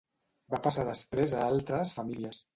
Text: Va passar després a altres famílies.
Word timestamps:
Va 0.53 0.59
passar 0.67 0.85
després 0.87 1.37
a 1.37 1.45
altres 1.51 1.95
famílies. 2.01 2.43